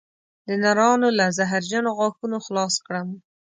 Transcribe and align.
د 0.47 0.49
نرانو 0.63 1.09
له 1.19 1.25
زهرجنو 1.37 1.89
غاښونو 1.97 2.37
خلاص 2.45 2.75
کړم 2.85 3.07